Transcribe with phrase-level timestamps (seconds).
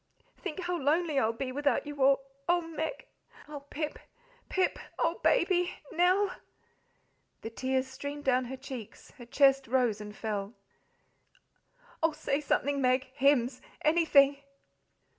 [0.35, 2.23] Think how lonely I'll be without you all.
[2.49, 3.05] Oh, Meg!
[3.47, 3.99] Oh, Pip,
[4.49, 4.79] Pip!
[4.97, 5.73] Oh, Baby!
[5.91, 6.37] Nell!"
[7.41, 10.55] The tears streamed down her cheeks; her chest rose and fell.
[12.01, 13.11] "Oh, say something, Meg!
[13.13, 13.61] hymns!
[13.83, 14.37] anything!"